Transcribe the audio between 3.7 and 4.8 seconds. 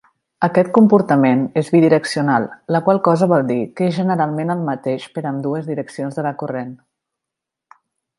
que és generalment el